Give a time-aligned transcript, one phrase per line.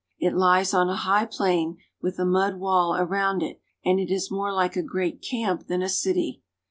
[0.17, 4.31] It lies on a high plain with a mud wall around it, and it is
[4.31, 6.41] more like a great camp than a city.